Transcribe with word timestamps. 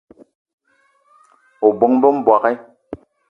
O 1.65 1.67
bóng-be 1.79 2.09
m'bogué! 2.15 2.53